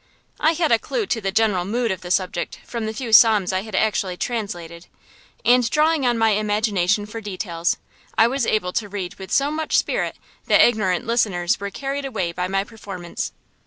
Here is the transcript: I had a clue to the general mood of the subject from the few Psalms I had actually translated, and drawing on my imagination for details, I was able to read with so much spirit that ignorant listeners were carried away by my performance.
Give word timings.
I 0.39 0.53
had 0.53 0.71
a 0.71 0.79
clue 0.79 1.05
to 1.05 1.21
the 1.21 1.31
general 1.31 1.63
mood 1.63 1.91
of 1.91 2.01
the 2.01 2.09
subject 2.09 2.57
from 2.65 2.87
the 2.87 2.93
few 2.95 3.13
Psalms 3.13 3.53
I 3.53 3.61
had 3.61 3.75
actually 3.75 4.17
translated, 4.17 4.87
and 5.45 5.69
drawing 5.69 6.07
on 6.07 6.17
my 6.17 6.29
imagination 6.31 7.05
for 7.05 7.21
details, 7.21 7.77
I 8.17 8.25
was 8.25 8.47
able 8.47 8.73
to 8.73 8.89
read 8.89 9.19
with 9.19 9.31
so 9.31 9.51
much 9.51 9.77
spirit 9.77 10.15
that 10.47 10.59
ignorant 10.59 11.05
listeners 11.05 11.59
were 11.59 11.69
carried 11.69 12.05
away 12.05 12.31
by 12.31 12.47
my 12.47 12.63
performance. 12.63 13.31